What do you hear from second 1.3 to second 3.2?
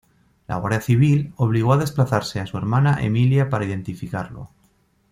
obligó a desplazarse a su hermana